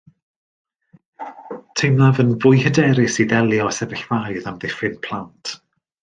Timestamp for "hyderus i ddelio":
2.65-3.67